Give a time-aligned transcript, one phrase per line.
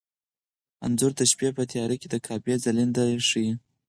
[0.85, 3.51] انځور د شپې په تیاره کې د کعبې ځلېدنه ښيي.